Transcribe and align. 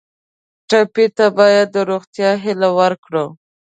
ټپي 0.69 1.05
ته 1.17 1.25
باید 1.37 1.67
د 1.71 1.77
روغتیا 1.89 2.31
هیله 2.43 2.69
ورکړو. 2.79 3.25